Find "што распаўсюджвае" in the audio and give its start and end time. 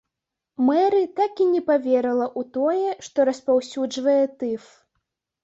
3.09-4.19